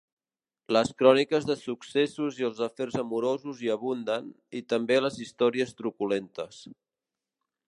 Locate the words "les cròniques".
0.75-1.45